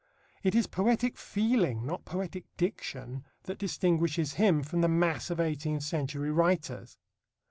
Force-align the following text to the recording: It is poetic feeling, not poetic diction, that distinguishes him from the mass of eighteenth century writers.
It 0.41 0.55
is 0.55 0.65
poetic 0.65 1.15
feeling, 1.15 1.85
not 1.85 2.05
poetic 2.05 2.45
diction, 2.57 3.23
that 3.43 3.59
distinguishes 3.59 4.33
him 4.33 4.63
from 4.63 4.81
the 4.81 4.87
mass 4.87 5.29
of 5.29 5.39
eighteenth 5.39 5.83
century 5.83 6.31
writers. 6.31 6.97